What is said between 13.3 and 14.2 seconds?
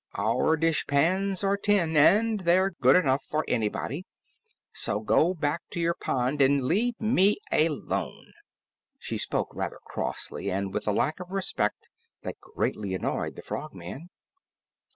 the Frogman.